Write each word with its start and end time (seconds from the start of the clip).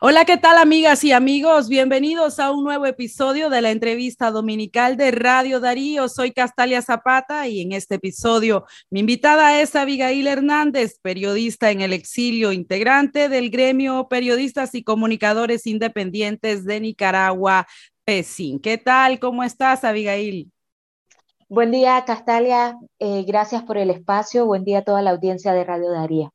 Hola, 0.00 0.24
¿qué 0.24 0.36
tal 0.36 0.58
amigas 0.58 1.02
y 1.02 1.10
amigos? 1.10 1.68
Bienvenidos 1.68 2.38
a 2.38 2.52
un 2.52 2.62
nuevo 2.62 2.86
episodio 2.86 3.50
de 3.50 3.60
la 3.60 3.72
entrevista 3.72 4.30
dominical 4.30 4.96
de 4.96 5.10
Radio 5.10 5.58
Darío. 5.58 6.08
Soy 6.08 6.30
Castalia 6.30 6.82
Zapata 6.82 7.48
y 7.48 7.62
en 7.62 7.72
este 7.72 7.96
episodio 7.96 8.64
mi 8.90 9.00
invitada 9.00 9.60
es 9.60 9.74
Abigail 9.74 10.28
Hernández, 10.28 11.00
periodista 11.02 11.72
en 11.72 11.80
el 11.80 11.92
exilio, 11.92 12.52
integrante 12.52 13.28
del 13.28 13.50
gremio 13.50 14.06
Periodistas 14.08 14.76
y 14.76 14.84
Comunicadores 14.84 15.66
Independientes 15.66 16.64
de 16.64 16.78
Nicaragua, 16.78 17.66
PESIN. 18.04 18.60
¿Qué 18.60 18.78
tal? 18.78 19.18
¿Cómo 19.18 19.42
estás, 19.42 19.82
Abigail? 19.82 20.52
Buen 21.48 21.72
día, 21.72 22.04
Castalia. 22.06 22.78
Eh, 23.00 23.24
gracias 23.26 23.64
por 23.64 23.76
el 23.78 23.90
espacio. 23.90 24.46
Buen 24.46 24.62
día 24.62 24.78
a 24.78 24.84
toda 24.84 25.02
la 25.02 25.10
audiencia 25.10 25.52
de 25.52 25.64
Radio 25.64 25.90
Darío. 25.90 26.32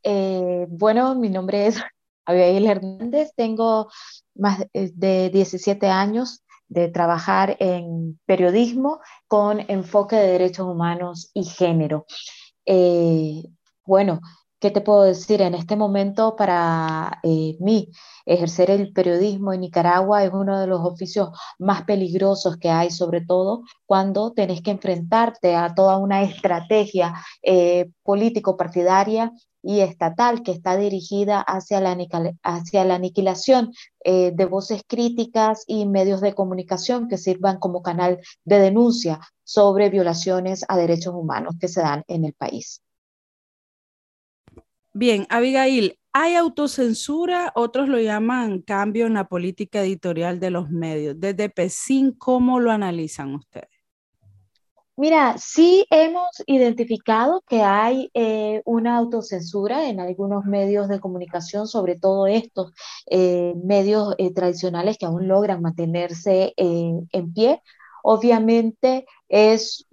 Eh, 0.04 0.68
bueno, 0.70 1.16
mi 1.16 1.30
nombre 1.30 1.66
es 1.66 1.82
Abigail 2.26 2.66
Hernández, 2.66 3.34
tengo 3.36 3.90
más 4.36 4.66
de 4.74 5.30
17 5.30 5.88
años 5.88 6.44
de 6.68 6.90
trabajar 6.90 7.56
en 7.60 8.20
periodismo 8.26 9.00
con 9.28 9.60
enfoque 9.70 10.16
de 10.16 10.28
derechos 10.28 10.68
humanos 10.68 11.30
y 11.34 11.44
género. 11.44 12.06
Eh, 12.66 13.44
bueno, 13.86 14.22
¿qué 14.64 14.72
te 14.72 14.80
puedo 14.80 15.04
decir? 15.04 15.42
En 15.42 15.56
este 15.56 15.76
momento 15.76 16.38
para 16.38 17.20
eh, 17.24 17.58
mí 17.60 17.92
ejercer 18.26 18.72
el 18.72 18.94
periodismo 18.94 19.52
en 19.52 19.60
Nicaragua 19.60 20.24
es 20.24 20.32
uno 20.32 20.58
de 20.58 20.68
los 20.68 20.80
oficios 20.80 21.32
más 21.60 21.84
peligrosos 21.84 22.56
que 22.56 22.70
hay, 22.70 22.90
sobre 22.90 23.20
todo 23.20 23.64
cuando 23.86 24.32
tenés 24.32 24.62
que 24.62 24.72
enfrentarte 24.72 25.54
a 25.54 25.76
toda 25.76 25.98
una 25.98 26.24
estrategia 26.24 27.14
eh, 27.42 27.90
político-partidaria 28.04 29.34
y 29.62 29.82
estatal 29.82 30.44
que 30.44 30.52
está 30.54 30.78
dirigida 30.78 31.42
hacia 31.42 31.82
la, 31.82 31.98
hacia 32.44 32.86
la 32.86 32.96
aniquilación 32.96 33.74
eh, 34.06 34.32
de 34.34 34.46
voces 34.46 34.84
críticas 34.88 35.66
y 35.68 35.86
medios 35.88 36.22
de 36.22 36.36
comunicación 36.36 37.10
que 37.10 37.18
sirvan 37.18 37.60
como 37.60 37.82
canal 37.82 38.22
de 38.46 38.60
denuncia 38.60 39.20
sobre 39.44 39.90
violaciones 39.90 40.64
a 40.70 40.78
derechos 40.78 41.14
humanos 41.14 41.56
que 41.60 41.68
se 41.68 41.82
dan 41.82 42.06
en 42.08 42.24
el 42.24 42.34
país. 42.34 42.82
Bien, 44.96 45.26
Abigail, 45.30 45.98
¿hay 46.14 46.36
autocensura? 46.36 47.52
Otros 47.56 47.90
lo 47.90 48.00
llaman 48.00 48.62
cambio 48.62 49.08
en 49.08 49.16
la 49.16 49.28
política 49.28 49.82
editorial 49.82 50.40
de 50.40 50.52
los 50.52 50.70
medios. 50.70 51.20
Desde 51.20 51.50
PESIN, 51.50 52.12
¿cómo 52.12 52.60
lo 52.60 52.70
analizan 52.72 53.34
ustedes? 53.34 53.70
Mira, 54.96 55.36
sí 55.40 55.88
hemos 55.90 56.28
identificado 56.46 57.42
que 57.48 57.64
hay 57.64 58.12
eh, 58.14 58.62
una 58.66 58.98
autocensura 58.98 59.90
en 59.90 60.00
algunos 60.00 60.46
medios 60.46 60.88
de 60.88 61.00
comunicación, 61.00 61.66
sobre 61.68 61.98
todo 61.98 62.28
estos 62.28 62.72
eh, 63.08 63.56
medios 63.64 64.14
eh, 64.20 64.32
tradicionales 64.32 65.00
que 65.00 65.08
aún 65.08 65.28
logran 65.28 65.64
mantenerse 65.64 66.54
en 66.56 67.34
pie. 67.34 67.64
Obviamente 68.04 69.08
es, 69.34 69.88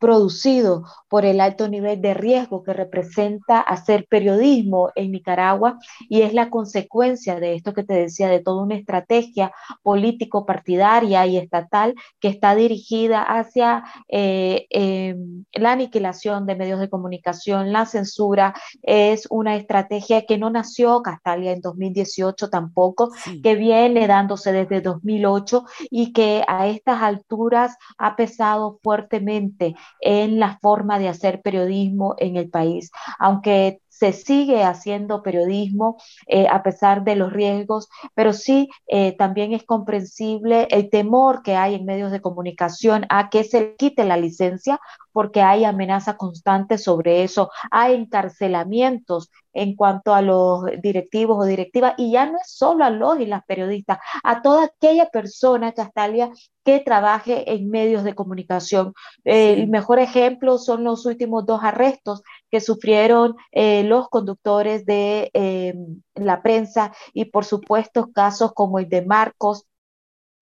producido 0.00 0.84
por 1.08 1.24
el 1.24 1.40
alto 1.40 1.68
nivel 1.68 2.00
de 2.00 2.12
riesgo 2.12 2.64
que 2.64 2.72
representa 2.72 3.60
hacer 3.60 4.06
periodismo 4.08 4.90
en 4.96 5.12
Nicaragua 5.12 5.78
y 6.08 6.22
es 6.22 6.34
la 6.34 6.50
consecuencia 6.50 7.38
de 7.38 7.54
esto 7.54 7.72
que 7.72 7.84
te 7.84 7.94
decía, 7.94 8.28
de 8.28 8.40
toda 8.40 8.64
una 8.64 8.74
estrategia 8.74 9.52
político-partidaria 9.82 11.24
y 11.26 11.36
estatal 11.36 11.94
que 12.18 12.28
está 12.28 12.56
dirigida 12.56 13.22
hacia 13.22 13.84
eh, 14.08 14.66
em, 14.70 15.44
la 15.52 15.72
aniquilación 15.72 16.46
de 16.46 16.56
medios 16.56 16.80
de 16.80 16.90
comunicación, 16.90 17.72
la 17.72 17.86
censura, 17.86 18.54
es 18.82 19.26
una 19.30 19.54
estrategia 19.54 20.26
que 20.26 20.38
no 20.38 20.50
nació 20.50 21.02
Castalia 21.02 21.52
en 21.52 21.60
2018 21.60 22.50
tampoco, 22.50 23.10
que 23.42 23.54
viene 23.54 24.08
dándose 24.08 24.52
desde 24.52 24.80
2008 24.80 25.64
y 25.90 26.12
que 26.12 26.42
a 26.48 26.66
estas 26.66 27.02
alturas 27.02 27.76
ha 27.98 28.16
pesado 28.16 28.59
fuertemente 28.82 29.74
en 30.00 30.38
la 30.40 30.58
forma 30.60 30.98
de 30.98 31.08
hacer 31.08 31.42
periodismo 31.42 32.14
en 32.18 32.36
el 32.36 32.50
país, 32.50 32.90
aunque 33.18 33.80
se 34.00 34.14
sigue 34.14 34.64
haciendo 34.64 35.22
periodismo 35.22 35.98
eh, 36.26 36.46
a 36.48 36.62
pesar 36.62 37.04
de 37.04 37.16
los 37.16 37.34
riesgos, 37.34 37.90
pero 38.14 38.32
sí 38.32 38.70
eh, 38.86 39.14
también 39.16 39.52
es 39.52 39.62
comprensible 39.64 40.66
el 40.70 40.88
temor 40.88 41.42
que 41.42 41.54
hay 41.54 41.74
en 41.74 41.84
medios 41.84 42.10
de 42.10 42.22
comunicación 42.22 43.04
a 43.10 43.28
que 43.28 43.44
se 43.44 43.76
quite 43.76 44.04
la 44.04 44.16
licencia 44.16 44.80
porque 45.12 45.42
hay 45.42 45.64
amenaza 45.64 46.16
constante 46.16 46.78
sobre 46.78 47.24
eso, 47.24 47.50
hay 47.70 47.94
encarcelamientos 47.94 49.30
en 49.52 49.74
cuanto 49.76 50.14
a 50.14 50.22
los 50.22 50.64
directivos 50.82 51.38
o 51.38 51.44
directivas, 51.44 51.94
y 51.96 52.12
ya 52.12 52.26
no 52.26 52.38
es 52.38 52.50
solo 52.50 52.84
a 52.84 52.90
los 52.90 53.20
y 53.20 53.26
las 53.26 53.44
periodistas, 53.44 53.98
a 54.22 54.42
toda 54.42 54.64
aquella 54.64 55.08
persona, 55.10 55.72
Castalia, 55.72 56.30
que 56.64 56.80
trabaje 56.80 57.52
en 57.52 57.70
medios 57.70 58.04
de 58.04 58.14
comunicación. 58.14 58.92
El 59.24 59.68
mejor 59.68 59.98
ejemplo 59.98 60.58
son 60.58 60.84
los 60.84 61.06
últimos 61.06 61.46
dos 61.46 61.60
arrestos 61.62 62.22
que 62.50 62.60
sufrieron 62.60 63.36
eh, 63.52 63.82
los 63.84 64.08
conductores 64.08 64.84
de 64.84 65.30
eh, 65.32 65.74
la 66.14 66.42
prensa 66.42 66.92
y 67.12 67.26
por 67.26 67.44
supuesto 67.44 68.10
casos 68.12 68.52
como 68.52 68.78
el 68.78 68.88
de 68.88 69.02
Marcos 69.02 69.66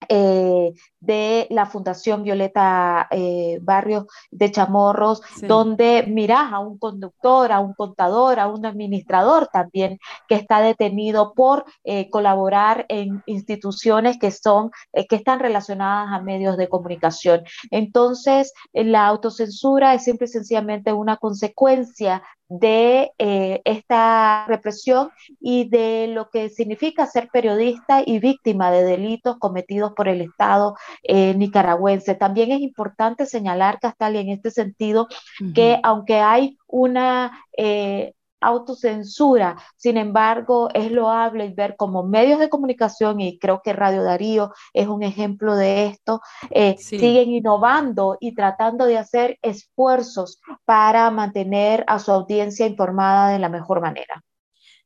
eh, 0.09 0.72
de 1.00 1.47
la 1.50 1.66
Fundación 1.66 2.22
Violeta 2.22 3.09
eh, 3.10 3.59
Barrios 3.62 4.06
de 4.31 4.50
Chamorros, 4.50 5.22
donde 5.42 6.04
mirás 6.06 6.53
a 6.53 6.60
un 6.60 6.78
conductor, 6.78 7.50
a 7.50 7.60
un 7.60 7.75
contador, 7.75 8.38
a 8.38 8.47
un 8.47 8.64
administrador 8.64 9.48
también 9.53 9.98
que 10.28 10.37
está 10.37 10.60
detenido 10.60 11.34
por 11.34 11.64
eh, 11.84 12.10
colaborar 12.10 12.87
en 12.88 13.22
instituciones 13.26 14.19
que 14.19 14.31
son, 14.31 14.70
que 14.92 15.16
están 15.16 15.41
relacionadas 15.41 16.12
a 16.12 16.22
medios 16.22 16.56
de 16.56 16.69
comunicación. 16.69 17.42
Entonces, 17.70 18.53
la 18.72 19.06
autocensura 19.06 19.94
es 19.94 20.04
simple 20.04 20.26
y 20.26 20.31
sencillamente 20.31 20.92
una 20.92 21.16
consecuencia 21.16 22.22
de 22.48 23.12
eh, 23.19 23.60
esta 23.64 24.47
represión 24.47 25.10
y 25.41 25.69
de 25.69 26.09
lo 26.09 26.31
que 26.31 26.48
significa 26.48 27.06
ser 27.06 27.28
periodista 27.31 28.03
y 28.04 28.19
víctima 28.19 28.70
de 28.70 28.84
delitos 28.84 29.36
cometidos 29.38 29.92
por 29.92 30.09
el 30.09 30.22
Estado 30.22 30.75
eh, 31.03 31.34
nicaragüense. 31.34 32.14
También 32.14 32.50
es 32.53 32.60
importante 32.60 33.26
señalar, 33.26 33.78
Castalia, 33.81 34.20
en 34.20 34.31
este 34.31 34.50
sentido, 34.50 35.08
que 35.54 35.78
aunque 35.82 36.20
hay 36.20 36.56
una 36.66 37.44
eh, 37.56 38.14
autocensura. 38.41 39.56
Sin 39.76 39.97
embargo, 39.97 40.69
es 40.75 40.91
loable 40.93 41.53
ver 41.56 41.76
como 41.76 42.03
medios 42.03 42.38
de 42.38 42.49
comunicación, 42.49 43.21
y 43.21 43.38
creo 43.38 43.60
que 43.62 43.72
Radio 43.72 44.03
Darío 44.03 44.53
es 44.72 44.88
un 44.88 45.03
ejemplo 45.03 45.56
de 45.56 45.87
esto, 45.87 46.21
eh, 46.50 46.76
siguen 46.78 47.31
innovando 47.31 48.16
y 48.21 48.34
tratando 48.34 48.87
de 48.87 48.99
hacer 48.99 49.38
esfuerzos 49.43 50.41
para 50.65 51.10
mantener 51.10 51.84
a 51.87 51.99
su 51.99 52.12
audiencia 52.12 52.66
informada 52.66 53.31
de 53.31 53.38
la 53.38 53.49
mejor 53.49 53.81
manera. 53.81 54.25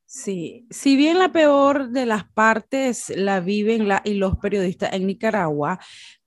Sí, 0.04 0.66
si 0.68 0.94
bien 0.96 1.18
la 1.18 1.32
peor 1.32 1.88
de 1.88 2.04
las 2.04 2.24
partes 2.24 3.08
la 3.16 3.40
viven 3.40 3.88
la, 3.88 4.02
y 4.04 4.12
los 4.12 4.36
periodistas 4.36 4.92
en 4.92 5.06
Nicaragua, 5.06 5.78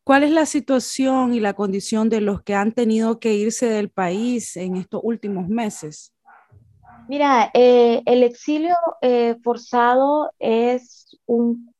¿cuál 0.04 0.24
es 0.24 0.32
la 0.32 0.48
situación 0.48 1.36
y 1.36 1.40
la 1.40 1.54
condición 1.54 2.10
de 2.10 2.20
los 2.20 2.42
que 2.42 2.56
han 2.56 2.72
tenido 2.72 3.20
que 3.20 3.36
irse 3.36 3.68
del 3.68 3.92
país 3.92 4.58
en 4.58 4.78
estos 4.78 5.02
últimos 5.04 5.48
meses? 5.50 6.15
Mira, 7.08 7.52
eh, 7.54 8.02
el 8.06 8.24
exilio 8.24 8.76
eh, 9.02 9.36
forzado 9.44 10.32
es 10.40 11.18
un, 11.26 11.74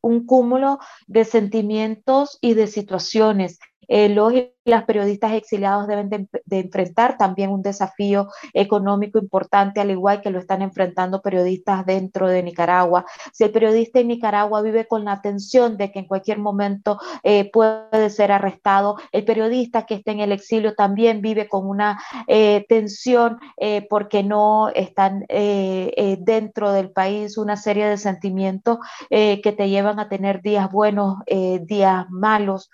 un, 0.00 0.26
cúmulo 0.26 0.78
de 1.06 1.24
sentimientos 1.24 2.38
y 2.40 2.54
de 2.54 2.66
situaciones 2.66 3.58
los 3.88 4.32
y 4.32 4.52
las 4.66 4.84
periodistas 4.84 5.32
exiliados 5.32 5.86
deben 5.86 6.10
de, 6.10 6.28
enfrentar 6.58 7.16
también 7.16 7.50
un 7.50 7.62
desafío 7.62 8.28
económico 8.52 9.18
importante, 9.18 9.80
al 9.80 9.90
igual 9.90 10.20
que 10.20 10.30
lo 10.30 10.40
están 10.40 10.60
enfrentando 10.60 11.22
periodistas 11.22 11.86
dentro 11.86 12.28
de 12.28 12.42
Nicaragua. 12.42 13.06
Si 13.32 13.44
el 13.44 13.52
periodista 13.52 14.00
en 14.00 14.08
Nicaragua 14.08 14.62
vive 14.62 14.86
con 14.86 15.04
la 15.04 15.22
tensión 15.22 15.76
de 15.76 15.92
que 15.92 16.00
en 16.00 16.06
cualquier 16.06 16.38
momento 16.38 16.98
eh, 17.22 17.50
puede 17.52 18.10
ser 18.10 18.32
arrestado, 18.32 18.96
el 19.12 19.24
periodista 19.24 19.86
que 19.86 19.94
está 19.94 20.10
en 20.10 20.20
el 20.20 20.32
exilio 20.32 20.74
también 20.74 21.22
vive 21.22 21.48
con 21.48 21.68
una 21.68 22.00
eh, 22.26 22.66
tensión 22.68 23.38
eh, 23.56 23.86
porque 23.88 24.22
no 24.22 24.68
están 24.74 25.24
dentro 25.28 26.72
del 26.72 26.90
país 26.90 27.38
una 27.38 27.56
serie 27.56 27.86
de 27.86 27.98
sentimientos 27.98 28.78
que 29.08 29.54
te 29.56 29.68
llevan 29.68 30.00
a 30.00 30.08
tener 30.08 30.42
días 30.42 30.70
buenos, 30.70 31.18
días 31.26 32.06
malos. 32.10 32.70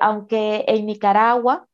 Aunque 0.00 0.64
en 0.66 0.86
Nicaragua 0.86 1.66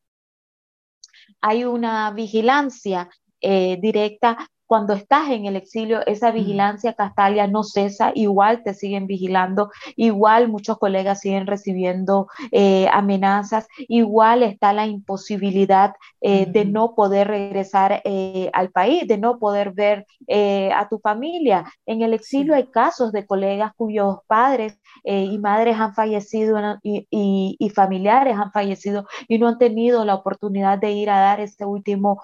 hay 1.40 1.64
una 1.64 2.10
vigilancia 2.10 3.08
directa 3.40 4.50
cuando 4.68 4.92
estás 4.92 5.30
en 5.30 5.46
el 5.46 5.56
exilio, 5.56 6.06
esa 6.06 6.30
vigilancia 6.30 6.92
castalia 6.92 7.46
no 7.46 7.64
cesa, 7.64 8.12
igual 8.14 8.62
te 8.62 8.74
siguen 8.74 9.06
vigilando, 9.06 9.70
igual 9.96 10.48
muchos 10.48 10.76
colegas 10.76 11.20
siguen 11.20 11.46
recibiendo 11.46 12.28
eh, 12.52 12.86
amenazas, 12.92 13.66
igual 13.88 14.42
está 14.42 14.74
la 14.74 14.86
imposibilidad 14.86 15.94
eh, 16.20 16.44
de 16.46 16.66
no 16.66 16.94
poder 16.94 17.28
regresar 17.28 18.02
eh, 18.04 18.50
al 18.52 18.70
país, 18.70 19.08
de 19.08 19.16
no 19.16 19.38
poder 19.38 19.72
ver 19.72 20.06
a 20.74 20.86
tu 20.90 20.98
familia. 20.98 21.64
En 21.86 22.02
el 22.02 22.12
exilio 22.12 22.54
hay 22.54 22.66
casos 22.66 23.12
de 23.12 23.24
colegas 23.24 23.72
cuyos 23.74 24.18
padres 24.26 24.78
y 25.04 25.38
madres 25.38 25.78
han 25.78 25.94
fallecido 25.94 26.58
y, 26.82 27.06
y, 27.10 27.70
familiares 27.70 28.36
han 28.36 28.52
fallecido 28.52 29.06
y 29.26 29.38
no 29.38 29.48
han 29.48 29.56
tenido 29.56 30.04
la 30.04 30.16
oportunidad 30.16 30.78
de 30.78 30.90
ir 30.92 31.08
a 31.08 31.20
dar 31.20 31.40
ese 31.40 31.64
último 31.64 32.20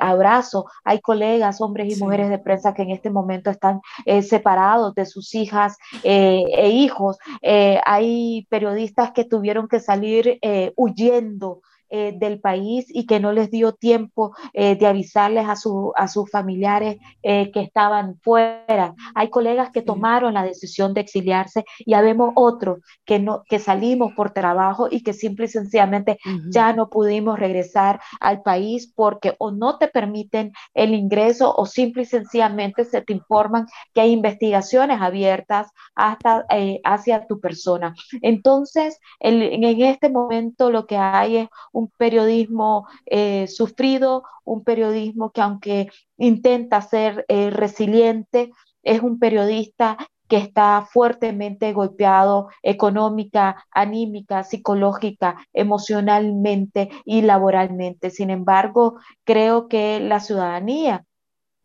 abrazo. 0.00 0.64
Hay 0.84 1.00
colegas, 1.00 1.60
hombres, 1.60 1.81
y 1.86 1.96
mujeres 1.96 2.30
de 2.30 2.38
prensa 2.38 2.74
que 2.74 2.82
en 2.82 2.90
este 2.90 3.10
momento 3.10 3.50
están 3.50 3.80
eh, 4.04 4.22
separados 4.22 4.94
de 4.94 5.06
sus 5.06 5.34
hijas 5.34 5.76
eh, 6.02 6.42
e 6.56 6.70
hijos. 6.70 7.18
Eh, 7.40 7.80
hay 7.84 8.46
periodistas 8.50 9.12
que 9.12 9.24
tuvieron 9.24 9.68
que 9.68 9.80
salir 9.80 10.38
huyendo 10.76 11.62
eh, 11.94 12.14
del 12.16 12.40
país 12.40 12.86
y 12.88 13.04
que 13.04 13.20
no 13.20 13.32
les 13.32 13.50
dio 13.50 13.74
tiempo 13.74 14.34
eh, 14.54 14.76
de 14.76 14.86
avisarles 14.86 15.46
a, 15.46 15.56
su, 15.56 15.92
a 15.94 16.08
sus 16.08 16.30
familiares 16.30 16.96
eh, 17.22 17.50
que 17.52 17.60
estaban 17.60 18.18
fuera. 18.22 18.94
Hay 19.14 19.28
colegas 19.28 19.68
que 19.72 19.82
tomaron 19.82 20.32
la 20.32 20.42
decisión 20.42 20.94
de 20.94 21.02
exiliarse 21.02 21.66
y 21.80 21.92
habemos 21.92 22.32
otros 22.34 22.78
que, 23.04 23.18
no, 23.18 23.42
que 23.46 23.58
salimos 23.58 24.14
por 24.14 24.30
trabajo 24.30 24.88
y 24.90 25.02
que 25.02 25.12
simple 25.12 25.44
y 25.44 25.48
sencillamente 25.48 26.16
ya 26.48 26.72
no 26.72 26.88
pudimos 26.88 27.38
regresar 27.38 28.00
al 28.20 28.40
país 28.40 28.90
porque 28.96 29.34
o 29.38 29.50
no 29.50 29.76
te 29.76 29.88
permiten 29.88 30.52
el 30.72 30.94
ingreso 30.94 31.54
o 31.54 31.66
simple 31.66 32.04
y 32.04 32.06
sencillamente 32.06 32.86
se 32.86 33.02
te 33.02 33.12
informan 33.12 33.66
que 33.92 34.00
hay 34.00 34.12
investigaciones 34.12 34.98
abiertas 35.02 35.68
hasta 35.94 36.46
hacia 36.84 37.26
tu 37.26 37.38
persona. 37.38 37.94
Entonces, 38.22 38.98
en 39.20 39.62
este 39.62 40.08
momento 40.08 40.70
lo 40.70 40.86
que 40.86 40.96
hay 40.96 41.36
es 41.36 41.48
un 41.81 41.81
un 41.82 41.90
periodismo 41.96 42.86
eh, 43.06 43.46
sufrido, 43.48 44.22
un 44.44 44.62
periodismo 44.64 45.30
que 45.32 45.40
aunque 45.40 45.88
intenta 46.16 46.80
ser 46.80 47.24
eh, 47.28 47.50
resiliente, 47.50 48.50
es 48.82 49.02
un 49.02 49.18
periodista 49.18 49.96
que 50.28 50.36
está 50.38 50.86
fuertemente 50.90 51.72
golpeado 51.72 52.48
económica, 52.62 53.66
anímica, 53.70 54.44
psicológica, 54.44 55.36
emocionalmente 55.52 56.88
y 57.04 57.22
laboralmente. 57.22 58.10
Sin 58.10 58.30
embargo, 58.30 58.98
creo 59.24 59.68
que 59.68 60.00
la 60.00 60.20
ciudadanía 60.20 61.04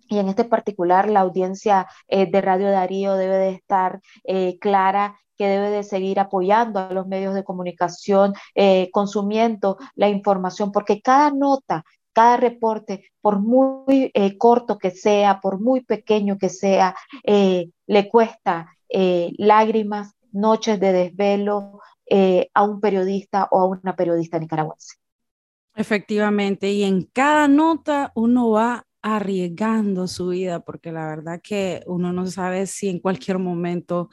y 0.09 0.19
en 0.19 0.29
este 0.29 0.45
particular 0.45 1.09
la 1.09 1.21
audiencia 1.21 1.87
eh, 2.07 2.29
de 2.29 2.41
Radio 2.41 2.71
Darío 2.71 3.15
debe 3.15 3.37
de 3.37 3.49
estar 3.51 4.01
clara 4.59 5.19
que 5.37 5.47
debe 5.47 5.69
de 5.69 5.83
seguir 5.83 6.19
apoyando 6.19 6.79
a 6.79 6.91
los 6.91 7.07
medios 7.07 7.33
de 7.33 7.43
comunicación, 7.43 8.33
eh, 8.55 8.89
consumiendo 8.91 9.77
la 9.95 10.09
información, 10.09 10.71
porque 10.71 11.01
cada 11.01 11.31
nota, 11.31 11.83
cada 12.13 12.37
reporte, 12.37 13.11
por 13.21 13.39
muy 13.39 14.11
eh, 14.13 14.37
corto 14.37 14.77
que 14.77 14.91
sea, 14.91 15.39
por 15.39 15.59
muy 15.59 15.81
pequeño 15.81 16.37
que 16.37 16.49
sea, 16.49 16.95
eh, 17.23 17.69
le 17.85 18.09
cuesta 18.09 18.73
lágrimas, 18.89 20.13
noches 20.31 20.79
de 20.79 20.93
desvelo 20.93 21.81
a 22.53 22.63
un 22.63 22.79
periodista 22.79 23.49
o 23.51 23.59
a 23.59 23.65
una 23.65 23.97
periodista 23.97 24.39
nicaragüense. 24.39 24.95
Efectivamente, 25.75 26.71
y 26.71 26.83
en 26.83 27.03
cada 27.03 27.49
nota 27.49 28.13
uno 28.15 28.49
va 28.49 28.86
arriesgando 29.15 30.07
su 30.07 30.29
vida, 30.29 30.59
porque 30.59 30.91
la 30.91 31.07
verdad 31.07 31.41
que 31.41 31.81
uno 31.87 32.11
no 32.11 32.27
sabe 32.27 32.67
si 32.67 32.89
en 32.89 32.99
cualquier 32.99 33.39
momento 33.39 34.09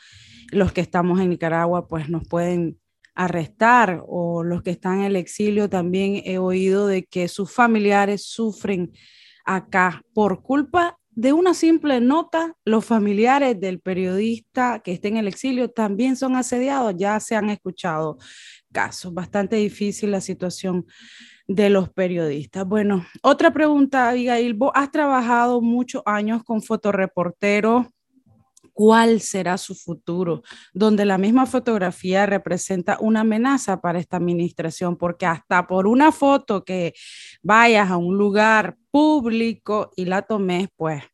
los 0.52 0.72
que 0.72 0.80
estamos 0.80 1.20
en 1.20 1.30
Nicaragua 1.30 1.88
pues 1.88 2.08
nos 2.08 2.26
pueden 2.28 2.78
arrestar 3.14 4.02
o 4.06 4.42
los 4.42 4.62
que 4.62 4.70
están 4.70 5.00
en 5.00 5.04
el 5.04 5.16
exilio 5.16 5.68
también 5.68 6.22
he 6.24 6.38
oído 6.38 6.86
de 6.86 7.04
que 7.04 7.28
sus 7.28 7.52
familiares 7.52 8.26
sufren 8.26 8.92
acá 9.44 10.02
por 10.14 10.42
culpa 10.42 10.98
de 11.16 11.32
una 11.32 11.54
simple 11.54 12.00
nota, 12.00 12.56
los 12.64 12.84
familiares 12.84 13.60
del 13.60 13.80
periodista 13.80 14.80
que 14.80 14.92
está 14.92 15.08
en 15.08 15.16
el 15.16 15.28
exilio 15.28 15.70
también 15.70 16.16
son 16.16 16.34
asediados, 16.34 16.94
ya 16.96 17.20
se 17.20 17.36
han 17.36 17.50
escuchado 17.50 18.18
casos, 18.72 19.14
bastante 19.14 19.56
difícil 19.56 20.10
la 20.10 20.20
situación 20.20 20.86
de 21.46 21.70
los 21.70 21.88
periodistas. 21.90 22.66
Bueno, 22.66 23.04
otra 23.22 23.52
pregunta, 23.52 24.08
Abigail, 24.08 24.54
vos 24.54 24.72
has 24.74 24.90
trabajado 24.90 25.60
muchos 25.60 26.02
años 26.06 26.42
con 26.44 26.62
fotoreporteros. 26.62 27.86
¿Cuál 28.72 29.20
será 29.20 29.56
su 29.56 29.74
futuro? 29.76 30.42
Donde 30.72 31.04
la 31.04 31.16
misma 31.16 31.46
fotografía 31.46 32.26
representa 32.26 32.98
una 33.00 33.20
amenaza 33.20 33.80
para 33.80 34.00
esta 34.00 34.16
administración, 34.16 34.96
porque 34.96 35.26
hasta 35.26 35.66
por 35.66 35.86
una 35.86 36.10
foto 36.10 36.64
que 36.64 36.92
vayas 37.40 37.90
a 37.90 37.96
un 37.96 38.16
lugar 38.16 38.76
público 38.90 39.92
y 39.94 40.06
la 40.06 40.22
tomes, 40.22 40.68
pues 40.76 41.04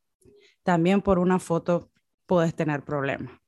también 0.62 1.02
por 1.02 1.18
una 1.18 1.38
foto 1.38 1.90
puedes 2.24 2.54
tener 2.54 2.82
problemas. 2.82 3.39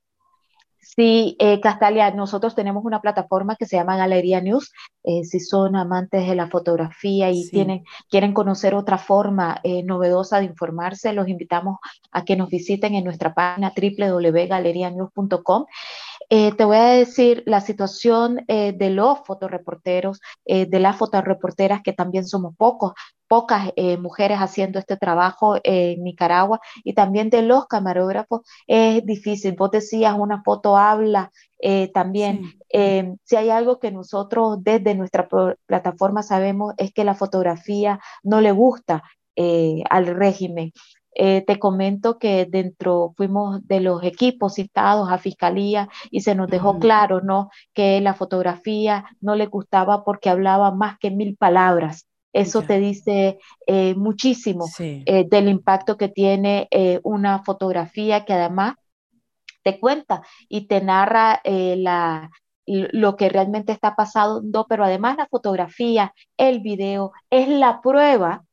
Sí, 0.85 1.37
eh, 1.39 1.61
Castalia, 1.61 2.11
nosotros 2.11 2.57
tenemos 2.57 2.85
una 2.85 3.01
plataforma 3.01 3.55
que 3.55 3.67
se 3.67 3.77
llama 3.77 3.97
Galería 3.97 4.41
News. 4.41 4.73
Eh, 5.05 5.25
si 5.25 5.39
son 5.39 5.77
amantes 5.77 6.27
de 6.27 6.35
la 6.35 6.49
fotografía 6.49 7.31
y 7.31 7.49
tienen, 7.49 7.85
quieren 8.11 8.35
conocer 8.35 8.75
otra 8.75 8.99
forma 8.99 9.61
eh, 9.63 9.85
novedosa 9.85 10.41
de 10.41 10.47
informarse, 10.47 11.13
los 11.13 11.29
invitamos 11.29 11.79
a 12.11 12.25
que 12.25 12.35
nos 12.37 12.51
visiten 12.51 12.97
en 12.97 13.05
nuestra 13.05 13.33
página 13.33 13.73
www.galerianews.com. 13.75 15.67
Eh, 16.35 16.53
te 16.57 16.65
voy 16.65 16.79
a 16.79 16.87
decir 16.87 17.43
la 17.45 17.61
situación 17.61 18.43
de 18.47 18.89
los 18.89 19.19
fotoreporteros, 19.27 20.19
de 20.47 20.81
las 20.81 20.97
fotoreporteras, 20.97 21.83
que 21.83 21.93
también 21.93 22.27
somos 22.27 22.57
pocos, 22.57 22.95
pocas 23.29 23.71
mujeres 23.99 24.39
haciendo 24.39 24.79
este 24.79 24.97
trabajo 24.97 25.59
en 25.63 26.03
Nicaragua, 26.03 26.59
y 26.85 26.95
también 26.95 27.29
de 27.29 27.43
los 27.43 27.67
camarógrafos, 27.67 28.41
es 28.67 29.05
difícil. 29.05 29.57
Vos 29.59 29.73
decías, 29.73 30.15
una 30.19 30.43
foto 30.43 30.79
habla 30.79 31.31
también. 31.93 32.55
si 33.25 33.37
hay 33.37 33.51
algo 33.51 33.79
que 33.79 33.93
nosotros 33.93 34.57
desde 34.63 34.95
nuestra 34.95 35.29
plataforma 35.67 36.23
sabemos 36.23 36.73
es 36.79 36.95
que 36.95 37.05
la 37.05 37.15
fotografía 37.15 38.01
no 38.23 38.41
le 38.41 38.53
gusta 38.53 39.03
al 39.37 40.07
régimen. 40.07 40.73
Eh, 41.15 41.45
te 41.47 41.59
comento 41.59 42.19
que 42.19 42.47
dentro 42.47 43.13
fuimos 43.17 43.67
de 43.67 43.81
los 43.81 44.03
equipos 44.03 44.55
citados 44.55 45.11
a 45.11 45.19
fiscalía 45.19 45.89
y 46.11 46.21
se 46.21 46.35
nos 46.35 46.49
dejó 46.49 46.79
claro, 46.79 47.21
¿no? 47.21 47.51
Que 47.75 48.01
la 48.01 48.15
fotografía 48.15 49.05
no 49.21 49.35
le 49.35 49.47
gustaba 49.47 50.05
porque 50.05 50.31
hablaba 50.31 50.71
más 50.71 50.99
que 50.99 51.11
mil 51.11 51.37
palabras. 51.37 52.07
Eso 52.33 52.63
te 52.63 52.79
dice 52.79 53.39
eh, 53.67 53.95
muchísimo 53.95 54.65
eh, 54.79 55.27
del 55.29 55.49
impacto 55.49 55.99
que 55.99 56.09
tiene 56.09 56.67
una 57.03 57.43
fotografía 57.43 58.25
que 58.25 58.33
además 58.33 58.77
te 59.63 59.79
cuenta 59.79 60.23
y 60.49 60.67
te 60.67 60.81
narra 60.81 61.43
la, 61.45 62.31
lo 62.65 63.17
que 63.17 63.29
realmente 63.29 63.73
está 63.73 63.95
pasando, 63.95 64.67
pero 64.67 64.85
además 64.85 65.19
la 65.19 65.27
fotografía, 65.27 66.15
el 66.39 66.61
video, 66.61 67.13
es 67.29 67.49
la 67.49 67.83
prueba 67.83 68.45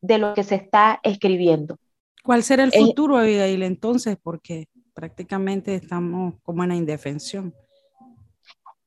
de 0.00 0.18
lo 0.18 0.34
que 0.34 0.44
se 0.44 0.54
está 0.54 1.00
escribiendo. 1.02 1.76
¿Cuál 2.24 2.42
será 2.42 2.64
el 2.64 2.70
eh, 2.72 2.80
futuro, 2.80 3.18
Abigail, 3.18 3.62
entonces? 3.62 4.16
Porque 4.20 4.68
prácticamente 4.94 5.74
estamos 5.74 6.34
como 6.42 6.62
en 6.62 6.70
la 6.70 6.74
indefensión. 6.74 7.52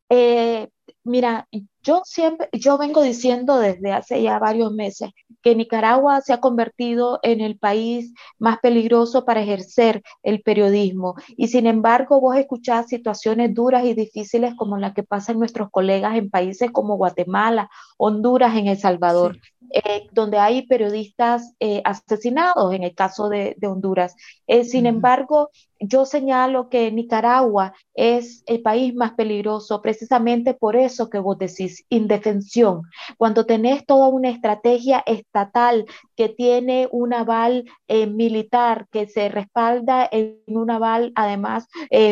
Eh, 0.09 0.67
mira, 1.03 1.47
yo 1.83 2.01
siempre, 2.03 2.49
yo 2.51 2.79
vengo 2.79 3.03
diciendo 3.03 3.59
desde 3.59 3.91
hace 3.91 4.23
ya 4.23 4.39
varios 4.39 4.73
meses 4.73 5.11
que 5.43 5.55
Nicaragua 5.55 6.19
se 6.21 6.33
ha 6.33 6.39
convertido 6.39 7.19
en 7.21 7.41
el 7.41 7.59
país 7.59 8.11
más 8.39 8.57
peligroso 8.57 9.23
para 9.23 9.43
ejercer 9.43 10.01
el 10.23 10.41
periodismo. 10.41 11.13
Y 11.35 11.49
sin 11.49 11.67
embargo, 11.67 12.19
vos 12.19 12.35
escuchás 12.37 12.87
situaciones 12.87 13.53
duras 13.53 13.85
y 13.85 13.93
difíciles 13.93 14.55
como 14.55 14.77
las 14.77 14.95
que 14.95 15.03
pasan 15.03 15.37
nuestros 15.37 15.69
colegas 15.69 16.15
en 16.15 16.31
países 16.31 16.71
como 16.71 16.97
Guatemala, 16.97 17.69
Honduras, 17.97 18.57
en 18.57 18.67
El 18.67 18.79
Salvador. 18.79 19.37
Eh, 19.69 20.07
donde 20.13 20.37
hay 20.37 20.65
periodistas 20.65 21.53
eh, 21.59 21.81
asesinados, 21.83 22.73
en 22.73 22.83
el 22.83 22.95
caso 22.95 23.27
de, 23.29 23.55
Honduras. 23.63 24.15
Eh, 24.47 24.63
sin 24.63 24.85
embargo, 24.85 25.49
yo 25.79 26.05
señalo 26.05 26.69
que 26.69 26.91
Nicaragua 26.91 27.73
es 27.93 28.43
el 28.45 28.61
país 28.61 28.93
más 28.95 29.13
peligroso 29.13 29.81
precisamente 29.81 30.53
por 30.53 30.75
eso 30.75 31.09
que 31.09 31.19
vos 31.19 31.37
decís, 31.37 31.85
indefensión. 31.89 32.83
Cuando 33.17 33.45
tenés 33.45 33.85
toda 33.85 34.07
una 34.07 34.29
estrategia 34.29 35.03
estatal 35.05 35.85
que 36.15 36.29
tiene 36.29 36.87
un 36.91 37.13
aval 37.13 37.65
militar, 37.87 38.87
que 38.91 39.07
se 39.07 39.29
respalda 39.29 40.07
en 40.11 40.41
un 40.47 40.69
aval 40.71 41.11
además 41.15 41.67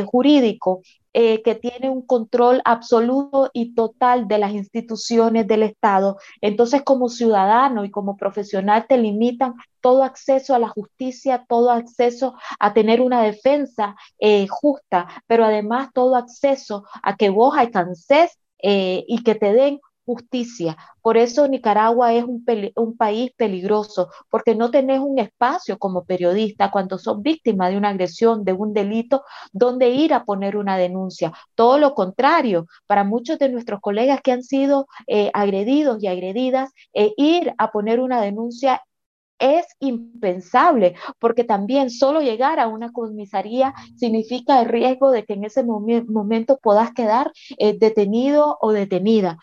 jurídico, 0.06 0.82
eh, 1.18 1.42
que 1.44 1.56
tiene 1.56 1.90
un 1.90 2.02
control 2.02 2.62
absoluto 2.66 3.50
y 3.54 3.74
total 3.74 4.28
de 4.28 4.38
las 4.38 4.52
instituciones 4.52 5.48
del 5.48 5.64
Estado. 5.64 6.18
Entonces, 6.42 6.82
como 6.84 7.08
ciudadano 7.08 7.86
y 7.86 7.90
como 7.90 8.18
profesional, 8.18 8.86
te 8.86 8.98
limitan 8.98 9.54
todo 9.86 10.02
acceso 10.02 10.56
a 10.56 10.60
la 10.60 10.70
justicia, 10.70 11.46
todo 11.48 11.70
acceso 11.70 12.34
a 12.60 12.74
tener 12.74 13.02
una 13.02 13.22
defensa 13.22 13.96
eh, 14.18 14.48
justa, 14.50 15.06
pero 15.28 15.46
además 15.46 15.90
todo 15.94 16.16
acceso 16.16 16.86
a 17.04 17.16
que 17.16 17.30
vos 17.30 17.56
alcances 17.56 18.40
eh, 18.64 19.06
y 19.08 19.22
que 19.22 19.36
te 19.36 19.54
den 19.54 19.80
justicia. 20.04 20.76
Por 21.04 21.18
eso 21.18 21.48
Nicaragua 21.48 22.14
es 22.14 22.24
un, 22.24 22.44
país 22.98 23.32
peligroso, 23.38 24.10
porque 24.32 24.56
no 24.56 24.72
tenés 24.72 25.02
un 25.02 25.20
espacio 25.20 25.78
como 25.78 26.04
periodista 26.04 26.72
cuando 26.72 26.98
sos 26.98 27.22
víctima 27.22 27.70
de 27.70 27.78
una 27.78 27.90
agresión, 27.90 28.44
de 28.44 28.54
un 28.54 28.74
delito, 28.74 29.24
donde 29.52 29.90
ir 29.90 30.16
a 30.16 30.24
poner 30.24 30.58
una 30.58 30.78
denuncia. 30.78 31.32
Todo 31.54 31.78
lo 31.78 31.94
contrario, 31.94 32.66
para 32.88 33.04
muchos 33.04 33.38
de 33.38 33.50
nuestros 33.50 33.82
colegas 33.82 34.22
que 34.24 34.32
han 34.32 34.42
sido 34.42 34.88
eh, 35.06 35.30
agredidos 35.36 36.02
y 36.02 36.08
agredidas, 36.08 36.72
ir 37.18 37.54
a 37.60 37.72
poner 37.72 38.00
una 38.00 38.20
denuncia 38.20 38.82
es 39.40 39.66
impensable, 39.80 40.96
porque 41.20 41.44
también 41.44 41.90
solo 41.90 42.22
llegar 42.22 42.60
a 42.60 42.68
una 42.68 42.92
comisaría 42.92 43.74
significa 43.98 44.62
el 44.62 44.70
riesgo 44.70 45.12
de 45.12 45.26
que 45.26 45.34
en 45.34 45.44
ese 45.44 45.64
momento 45.64 46.58
puedas 46.62 46.94
quedar 46.94 47.32
eh, 47.58 47.78
detenido 47.78 48.58
o 48.62 48.72
detenida. 48.72 49.38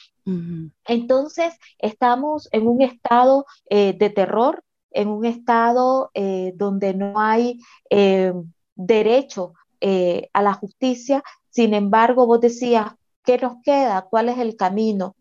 Entonces, 0.87 1.55
estamos 1.79 2.49
en 2.53 2.69
un 2.69 2.81
estado 2.81 3.45
eh, 3.69 3.93
de 3.99 4.09
terror, 4.09 4.63
en 4.93 5.09
un 5.09 5.25
estado 5.25 6.11
eh, 6.15 6.53
donde 6.55 6.95
no 6.95 7.19
hay 7.19 7.59
derecho 8.77 9.55
a 10.33 10.43
la 10.43 10.55
justicia. 10.55 11.25
Sin 11.51 11.75
embargo, 11.75 12.27
vos 12.27 12.41
decías, 12.41 12.93
¿qué 13.25 13.37
nos 13.37 13.55
queda? 13.65 14.07
¿Cuál 14.09 14.29
es 14.29 14.39
el 14.39 14.57
camino? 14.57 15.17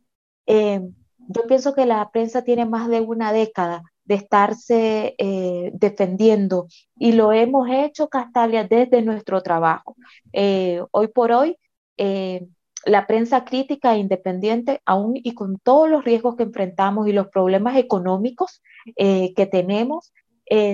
yo 0.47 1.47
pienso 1.47 1.73
que 1.73 1.85
la 1.85 2.09
prensa 2.11 2.43
tiene 2.43 2.65
más 2.65 2.89
de 2.89 2.99
una 2.99 3.31
década 3.31 3.83
de 4.11 4.17
estarse 4.17 5.15
eh, 5.17 5.71
defendiendo 5.73 6.67
y 6.97 7.13
lo 7.13 7.31
hemos 7.31 7.69
hecho, 7.71 8.09
Castalia, 8.09 8.65
desde 8.65 9.01
nuestro 9.01 9.41
trabajo. 9.41 9.95
Eh, 10.33 10.81
hoy 10.91 11.07
por 11.07 11.31
hoy, 11.31 11.55
eh, 11.95 12.45
la 12.85 13.07
prensa 13.07 13.45
crítica 13.45 13.95
e 13.95 13.99
independiente, 13.99 14.81
aún 14.85 15.13
y 15.15 15.33
con 15.33 15.59
todos 15.59 15.89
los 15.89 16.03
riesgos 16.03 16.35
que 16.35 16.43
enfrentamos 16.43 17.07
y 17.07 17.13
los 17.13 17.29
problemas 17.29 17.77
económicos 17.77 18.61
que 18.97 19.47
tenemos, 19.49 20.11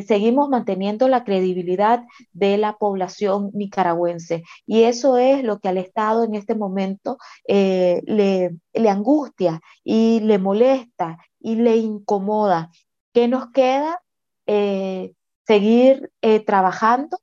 seguimos 0.08 0.48
manteniendo 0.50 1.10
la 1.10 1.26
credibilidad 1.26 2.06
de 2.32 2.58
la 2.58 2.78
población 2.78 3.52
nicaragüense. 3.54 4.44
Y 4.66 4.84
eso 4.84 5.18
es 5.18 5.44
lo 5.44 5.60
que 5.60 5.68
al 5.68 5.78
Estado 5.78 6.24
en 6.24 6.34
este 6.36 6.56
momento 6.56 7.18
le, 7.46 8.56
le 8.74 8.90
angustia 8.90 9.60
y 9.84 10.22
le 10.22 10.40
molesta 10.40 11.18
y 11.40 11.56
le 11.56 11.76
incomoda. 11.76 12.72
¿Qué 13.18 13.28
nos 13.28 13.50
queda? 13.50 14.00
Eh, 14.46 15.16
seguir 15.48 16.12
eh, 16.22 16.40
trabajando. 16.40 17.18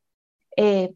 Eh, 0.56 0.92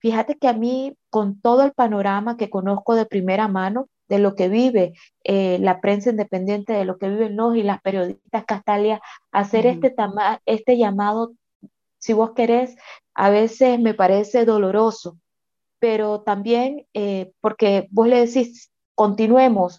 fíjate 0.00 0.36
que 0.36 0.48
a 0.48 0.52
mí, 0.52 0.96
con 1.10 1.40
todo 1.40 1.62
el 1.62 1.70
panorama 1.70 2.36
que 2.36 2.50
conozco 2.50 2.96
de 2.96 3.06
primera 3.06 3.46
mano, 3.46 3.86
de 4.08 4.18
lo 4.18 4.34
que 4.34 4.48
vive 4.48 4.94
la 5.24 5.80
prensa 5.80 6.10
independiente, 6.10 6.72
de 6.72 6.84
lo 6.84 6.98
que 6.98 7.08
viven 7.08 7.36
los 7.36 7.54
y 7.54 7.62
las 7.62 7.80
periodistas 7.82 8.44
Castalia, 8.44 9.00
hacer 9.30 9.64
este, 9.64 9.94
este 10.44 10.76
llamado, 10.76 11.34
si 11.98 12.12
vos 12.12 12.32
querés, 12.32 12.74
a 13.14 13.30
veces 13.30 13.78
me 13.78 13.94
parece 13.94 14.44
doloroso, 14.44 15.20
pero 15.78 16.22
también 16.22 16.84
porque 17.40 17.86
vos 17.92 18.08
le 18.08 18.26
decís, 18.26 18.72
continuemos, 18.96 19.78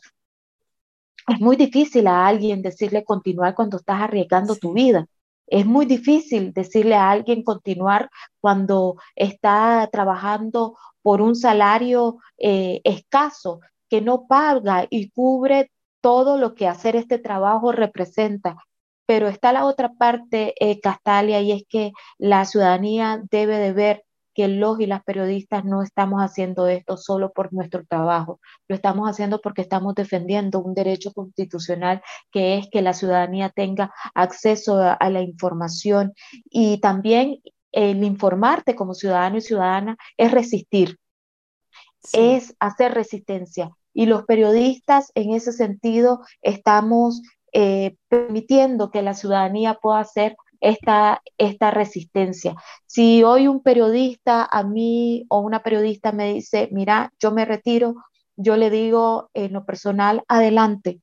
es 1.27 1.39
muy 1.39 1.55
difícil 1.55 2.07
a 2.07 2.27
alguien 2.27 2.61
decirle 2.61 3.03
continuar 3.03 3.55
cuando 3.55 3.77
estás 3.77 4.01
arriesgando 4.01 4.55
tu 4.55 4.73
vida. 4.73 5.07
Es 5.47 5.65
muy 5.65 5.85
difícil 5.85 6.53
decirle 6.53 6.95
a 6.95 7.11
alguien 7.11 7.43
continuar 7.43 8.09
cuando 8.39 8.95
está 9.15 9.89
trabajando 9.91 10.77
por 11.01 11.21
un 11.21 11.35
salario 11.35 12.17
eh, 12.37 12.81
escaso 12.83 13.59
que 13.89 14.01
no 14.01 14.25
paga 14.27 14.87
y 14.89 15.11
cubre 15.11 15.71
todo 16.01 16.37
lo 16.37 16.55
que 16.55 16.67
hacer 16.67 16.95
este 16.95 17.19
trabajo 17.19 17.71
representa. 17.71 18.57
Pero 19.05 19.27
está 19.27 19.53
la 19.53 19.65
otra 19.65 19.93
parte, 19.93 20.53
eh, 20.59 20.79
Castalia, 20.79 21.41
y 21.41 21.51
es 21.51 21.63
que 21.69 21.91
la 22.17 22.45
ciudadanía 22.45 23.21
debe 23.29 23.57
de 23.57 23.73
ver 23.73 24.05
que 24.33 24.47
los 24.47 24.79
y 24.79 24.87
las 24.87 25.03
periodistas 25.03 25.65
no 25.65 25.81
estamos 25.83 26.21
haciendo 26.21 26.67
esto 26.67 26.97
solo 26.97 27.31
por 27.31 27.53
nuestro 27.53 27.85
trabajo, 27.85 28.39
lo 28.67 28.75
estamos 28.75 29.09
haciendo 29.09 29.41
porque 29.41 29.61
estamos 29.61 29.95
defendiendo 29.95 30.59
un 30.59 30.73
derecho 30.73 31.11
constitucional 31.13 32.01
que 32.31 32.57
es 32.57 32.67
que 32.71 32.81
la 32.81 32.93
ciudadanía 32.93 33.49
tenga 33.49 33.93
acceso 34.13 34.81
a, 34.81 35.09
la 35.09 35.21
información 35.21 36.13
y 36.45 36.79
también 36.79 37.41
el 37.71 38.03
informarte 38.03 38.75
como 38.75 38.93
ciudadano 38.93 39.37
y 39.37 39.41
ciudadana 39.41 39.97
es 40.17 40.31
resistir, 40.31 40.97
es 42.13 42.55
hacer 42.59 42.93
resistencia. 42.93 43.71
Y 43.93 44.07
los 44.07 44.23
periodistas 44.25 45.11
en 45.15 45.33
ese 45.33 45.51
sentido 45.51 46.21
estamos 46.41 47.21
eh, 47.51 47.97
permitiendo 48.07 48.89
que 48.89 49.03
la 49.03 49.13
ciudadanía 49.13 49.75
pueda 49.75 49.99
hacer 49.99 50.35
esta, 50.63 51.21
esta 51.37 51.71
resistencia. 51.71 52.55
Si 52.87 53.21
hoy 53.23 53.47
un 53.47 53.61
periodista 53.61 54.47
a 54.49 54.63
mí 54.63 55.25
o 55.29 55.39
una 55.41 55.61
periodista 55.61 56.11
me 56.13 56.33
dice, 56.33 56.69
mira, 56.71 57.11
yo 57.19 57.31
me 57.31 57.45
retiro, 57.45 57.95
yo 58.37 58.55
le 58.57 58.69
digo 58.69 59.29
en 59.33 59.53
lo 59.53 59.65
personal, 59.65 60.23
adelante, 60.27 61.01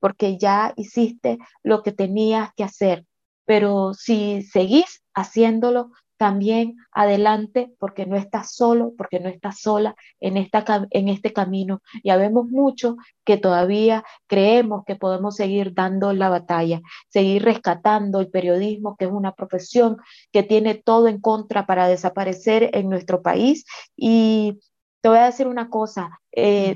porque 0.00 0.38
ya 0.38 0.72
hiciste 0.76 1.38
lo 1.62 1.82
que 1.82 1.92
tenías 1.92 2.50
que 2.56 2.64
hacer. 2.64 3.06
Pero 3.46 3.94
si 3.94 4.42
seguís 4.42 5.02
haciéndolo, 5.14 5.90
también 6.24 6.78
adelante 6.90 7.74
porque 7.78 8.06
no 8.06 8.16
estás 8.16 8.54
solo, 8.54 8.94
porque 8.96 9.20
no 9.20 9.28
estás 9.28 9.60
sola 9.60 9.94
en, 10.20 10.38
esta, 10.38 10.64
en 10.88 11.10
este 11.10 11.34
camino. 11.34 11.82
Ya 12.02 12.16
vemos 12.16 12.48
mucho 12.48 12.96
que 13.26 13.36
todavía 13.36 14.04
creemos 14.26 14.84
que 14.86 14.96
podemos 14.96 15.36
seguir 15.36 15.74
dando 15.74 16.14
la 16.14 16.30
batalla, 16.30 16.80
seguir 17.10 17.44
rescatando 17.44 18.20
el 18.20 18.30
periodismo, 18.30 18.96
que 18.96 19.04
es 19.04 19.10
una 19.10 19.32
profesión 19.32 19.98
que 20.32 20.42
tiene 20.42 20.76
todo 20.76 21.08
en 21.08 21.20
contra 21.20 21.66
para 21.66 21.88
desaparecer 21.88 22.70
en 22.72 22.88
nuestro 22.88 23.20
país. 23.20 23.66
Y 23.94 24.60
te 25.02 25.10
voy 25.10 25.18
a 25.18 25.26
decir 25.26 25.46
una 25.46 25.68
cosa, 25.68 26.20
eh, 26.32 26.74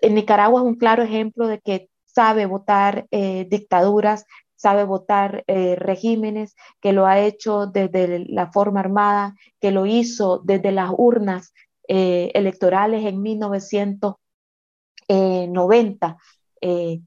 en 0.00 0.14
Nicaragua 0.14 0.62
es 0.62 0.66
un 0.66 0.76
claro 0.76 1.02
ejemplo 1.02 1.48
de 1.48 1.60
que 1.60 1.90
sabe 2.06 2.46
votar 2.46 3.06
eh, 3.10 3.46
dictaduras, 3.50 4.24
sabe 4.56 4.84
votar 4.84 5.44
eh, 5.46 5.76
regímenes, 5.76 6.54
que 6.80 6.92
lo 6.92 7.06
ha 7.06 7.20
hecho 7.20 7.66
desde 7.66 8.26
la 8.28 8.50
forma 8.52 8.80
armada, 8.80 9.34
que 9.60 9.70
lo 9.70 9.86
hizo 9.86 10.40
desde 10.44 10.72
las 10.72 10.90
urnas 10.96 11.52
eh, 11.88 12.30
electorales 12.34 13.04
en 13.04 13.22
1990. 13.22 16.16
Eh, 16.60 17.00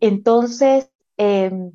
entonces, 0.00 0.90
em, 1.16 1.72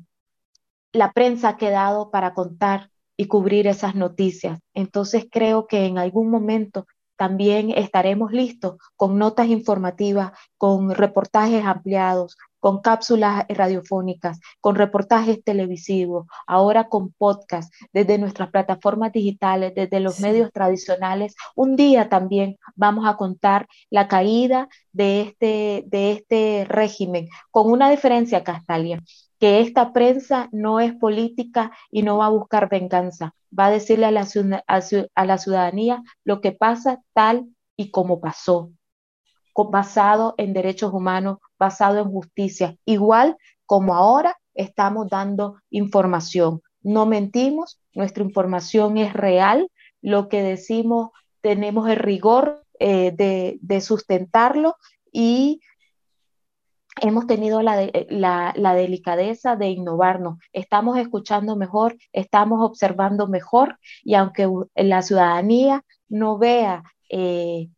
la 0.92 1.12
prensa 1.12 1.50
ha 1.50 1.56
quedado 1.56 2.10
para 2.10 2.34
contar 2.34 2.90
y 3.16 3.26
cubrir 3.26 3.66
esas 3.66 3.94
noticias. 3.94 4.60
Entonces, 4.74 5.26
creo 5.30 5.66
que 5.66 5.86
en 5.86 5.98
algún 5.98 6.30
momento 6.30 6.86
también 7.16 7.70
estaremos 7.70 8.32
listos 8.32 8.76
con 8.96 9.18
notas 9.18 9.48
informativas, 9.48 10.32
con 10.56 10.90
reportajes 10.94 11.64
ampliados, 11.64 12.36
con 12.60 12.80
cápsulas 12.80 13.44
radiofónicas, 13.48 14.38
con 14.60 14.76
reportajes 14.76 15.42
televisivos, 15.42 16.26
ahora 16.46 16.88
con 16.88 17.12
podcast, 17.12 17.72
desde 17.92 18.18
nuestras 18.18 18.50
plataformas 18.50 19.12
digitales, 19.12 19.72
desde 19.74 20.00
los 20.00 20.20
medios 20.20 20.52
tradicionales. 20.52 21.34
Un 21.56 21.76
día 21.76 22.08
también 22.08 22.58
vamos 22.76 23.06
a 23.08 23.16
contar 23.16 23.66
la 23.90 24.06
caída 24.08 24.68
de 24.92 25.22
este, 25.22 25.84
de 25.86 26.12
este 26.12 26.66
régimen, 26.68 27.28
con 27.50 27.70
una 27.70 27.90
diferencia, 27.90 28.44
Castalia, 28.44 29.02
que 29.38 29.60
esta 29.60 29.92
prensa 29.92 30.48
no 30.52 30.80
es 30.80 30.92
política 30.94 31.72
y 31.90 32.02
no 32.02 32.18
va 32.18 32.26
a 32.26 32.30
buscar 32.30 32.68
venganza, 32.68 33.34
va 33.58 33.66
a 33.66 33.70
decirle 33.70 34.06
a 34.06 34.10
la, 34.10 34.28
a 35.14 35.24
la 35.24 35.38
ciudadanía 35.38 36.02
lo 36.24 36.40
que 36.40 36.52
pasa 36.52 37.02
tal 37.14 37.46
y 37.76 37.90
como 37.90 38.20
pasó, 38.20 38.70
basado 39.68 40.34
en 40.38 40.52
derechos 40.52 40.92
humanos, 40.92 41.38
basado 41.60 41.98
en 41.98 42.10
justicia, 42.10 42.76
igual 42.84 43.36
como 43.66 43.94
ahora 43.94 44.36
estamos 44.54 45.08
dando 45.08 45.58
información. 45.70 46.62
No 46.82 47.06
mentimos, 47.06 47.78
nuestra 47.94 48.24
información 48.24 48.96
es 48.96 49.12
real, 49.12 49.70
lo 50.00 50.28
que 50.28 50.42
decimos 50.42 51.10
tenemos 51.42 51.88
el 51.88 51.96
rigor 51.96 52.64
eh, 52.78 53.12
de, 53.60 53.80
sustentarlo 53.80 54.76
y 55.12 55.60
hemos 57.00 57.26
tenido 57.26 57.60
la, 57.62 57.76
delicadeza 58.74 59.56
de 59.56 59.68
innovarnos. 59.68 60.38
Estamos 60.52 60.98
escuchando 60.98 61.56
mejor, 61.56 61.96
estamos 62.12 62.58
observando 62.62 63.28
mejor 63.28 63.78
y 64.02 64.14
aunque 64.14 64.48
la 64.74 65.02
ciudadanía 65.02 65.84
no 66.08 66.38
vea 66.38 66.82
eh, 67.10 67.68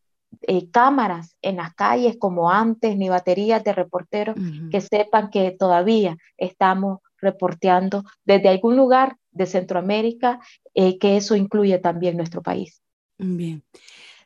eh, 0.47 0.69
cámaras 0.71 1.35
en 1.41 1.57
las 1.57 1.73
calles 1.73 2.17
como 2.19 2.51
antes, 2.51 2.97
ni 2.97 3.09
baterías 3.09 3.63
de 3.63 3.73
reporteros 3.73 4.35
que 4.71 4.81
sepan 4.81 5.29
que 5.29 5.51
todavía 5.51 6.17
estamos 6.37 6.99
reporteando 7.21 8.03
desde 8.25 8.49
algún 8.49 8.75
lugar 8.75 9.17
de 9.31 9.45
Centroamérica, 9.45 10.39
eh, 10.73 10.97
que 10.99 11.17
eso 11.17 11.35
incluye 11.35 11.79
también 11.79 12.17
nuestro 12.17 12.41
país. 12.41 12.81
Bien. 13.17 13.63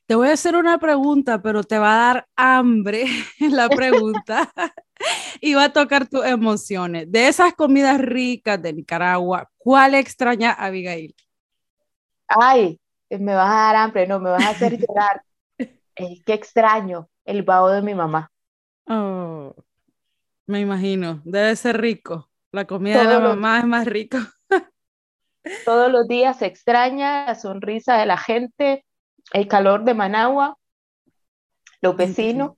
Te 0.08 0.16
voy 0.16 0.30
a 0.30 0.34
hacer 0.34 0.56
una 0.56 0.78
pregunta, 0.78 1.42
pero 1.42 1.64
te 1.64 1.78
va 1.78 1.94
a 1.94 2.14
dar 2.14 2.28
hambre 2.36 3.06
la 3.40 3.70
pregunta 3.70 4.52
y 5.42 5.54
va 5.54 5.66
a 5.66 5.74
tocar 5.74 6.08
tus 6.08 6.26
emociones. 6.26 7.12
De 7.12 7.28
esas 7.28 7.54
comidas 7.54 8.00
ricas 8.00 8.62
de 8.62 8.74
Nicaragua, 8.74 9.50
¿cuál 9.58 9.96
extraña 9.96 10.54
Abigail? 10.54 11.14
Ay, 12.28 12.80
me 13.10 13.36
vas 13.36 13.50
a 13.50 13.60
dar 13.60 13.76
hambre, 13.76 14.08
no, 14.08 14.20
me 14.20 14.30
vas 14.30 14.44
a 14.46 14.50
hacer 14.50 14.78
llorar. 14.80 15.22
Eh, 15.98 16.22
qué 16.26 16.34
extraño 16.34 17.10
el 17.26 17.42
vaho 17.42 17.70
de 17.70 17.82
mi 17.82 17.96
mamá. 17.96 18.32
Oh, 18.88 19.56
me 20.46 20.60
imagino, 20.60 21.22
debe 21.26 21.56
ser 21.56 21.82
rico. 21.82 22.30
La 22.52 22.66
comida 22.66 23.00
de 23.00 23.06
la 23.06 23.20
mamá 23.20 23.60
es 23.60 23.66
más 23.66 23.86
rico. 23.88 24.18
todos 25.66 25.92
los 25.92 26.08
días 26.08 26.38
se 26.38 26.46
extraña 26.46 27.26
la 27.26 27.36
sonrisa 27.36 27.98
de 27.98 28.06
la 28.06 28.18
gente, 28.18 28.86
el 29.34 29.48
calor 29.48 29.84
de 29.84 29.96
Managua, 29.96 30.58
los 31.82 31.98
vecinos, 31.98 32.54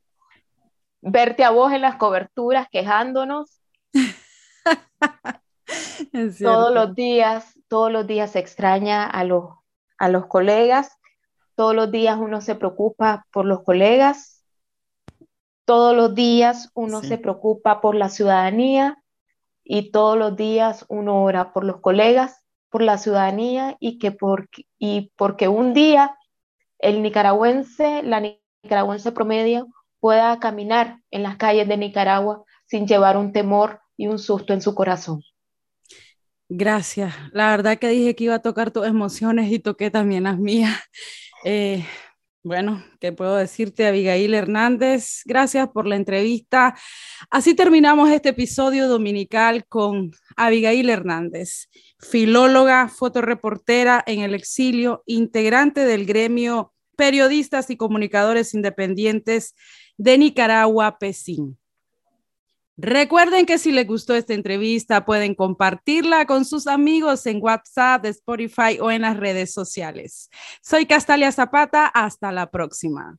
verte 1.02 1.46
a 1.46 1.52
vos 1.52 1.72
en 1.72 1.82
las 1.82 1.96
coberturas 1.96 2.68
quejándonos. 2.70 3.62
todos 6.40 6.74
los 6.74 6.94
días, 6.94 7.58
todos 7.70 7.92
los 7.92 8.06
días 8.06 8.32
se 8.32 8.40
extraña 8.40 9.06
a 9.06 9.24
los, 9.24 9.46
a 9.98 10.10
los 10.10 10.28
colegas 10.28 10.99
todos 11.60 11.76
los 11.76 11.92
días 11.92 12.18
uno 12.18 12.40
se 12.40 12.56
preocupa 12.56 13.28
por 13.34 13.44
los 13.44 13.64
colegas, 13.64 14.46
todos 15.66 15.94
los 15.94 16.16
días 16.16 16.72
uno 16.74 17.04
se 17.04 17.18
preocupa 17.18 17.82
por 17.82 17.96
la 17.96 18.08
ciudadanía 18.08 19.04
y 19.62 19.92
todos 19.92 20.18
los 20.18 20.38
días 20.38 20.86
uno 20.88 21.22
ora 21.22 21.52
por 21.52 21.66
los 21.66 21.82
colegas, 21.82 22.46
por 22.70 22.82
la 22.82 22.98
ciudadanía 22.98 23.76
y, 23.82 24.00
que 24.00 24.14
por, 24.14 24.48
y 24.78 25.12
porque 25.18 25.50
un 25.50 25.74
día 25.74 26.16
el 26.78 27.02
nicaragüense, 27.04 28.04
la 28.04 28.22
nicaragüense 28.64 29.12
promedio 29.12 29.68
pueda 30.00 30.40
caminar 30.40 31.02
en 31.12 31.24
las 31.24 31.36
calles 31.36 31.68
de 31.68 31.76
Nicaragua 31.76 32.46
sin 32.68 32.88
llevar 32.88 33.18
un 33.18 33.34
temor 33.34 33.82
y 33.98 34.08
un 34.08 34.18
susto 34.18 34.54
en 34.54 34.62
su 34.62 34.74
corazón. 34.74 35.24
Gracias. 36.48 37.14
La 37.34 37.50
verdad 37.50 37.78
que 37.78 37.90
dije 37.90 38.16
que 38.16 38.24
iba 38.24 38.36
a 38.36 38.42
tocar 38.42 38.72
tus 38.72 38.88
emociones 38.88 39.52
y 39.52 39.60
toqué 39.60 39.92
también 39.92 40.24
las 40.24 40.40
mías. 40.40 40.74
Eh, 41.44 41.86
bueno, 42.42 42.84
¿qué 43.02 43.12
puedo 43.12 43.36
decirte, 43.36 43.86
Abigail 43.86 44.34
Hernández? 44.34 45.22
Gracias 45.26 45.68
por 45.70 45.86
la 45.86 45.98
entrevista. 45.98 46.76
Así 47.30 47.54
terminamos 47.54 48.10
este 48.10 48.30
episodio 48.30 48.88
dominical 48.88 49.66
con 49.68 50.12
Abigail 50.38 50.90
Hernández, 50.90 51.68
filóloga, 52.00 52.88
fotoreportera 52.88 54.04
en 54.08 54.22
el 54.22 54.34
exilio, 54.36 55.04
integrante 55.06 55.86
del 55.86 56.06
gremio 56.06 56.74
Periodistas 56.96 57.70
y 57.70 57.78
Comunicadores 57.78 58.54
Independientes 58.54 59.54
de 59.98 60.18
Nicaragua, 60.18 60.98
PESIN. 60.98 61.59
Recuerden 62.82 63.46
que 63.46 63.58
si 63.58 63.74
les 63.74 63.86
gustó 63.86 64.16
esta 64.16 64.34
entrevista 64.34 65.04
pueden 65.04 65.36
compartirla 65.36 66.26
con 66.26 66.46
sus 66.46 66.66
amigos 66.66 67.26
en 67.26 67.44
WhatsApp, 67.44 68.06
Spotify 68.06 68.80
o 68.80 68.90
en 68.90 69.02
las 69.02 69.18
redes 69.18 69.52
sociales. 69.52 70.30
Soy 70.62 70.86
Castalia 70.86 71.34
Zapata, 71.34 71.88
hasta 71.88 72.32
la 72.32 72.50
próxima. 72.50 73.18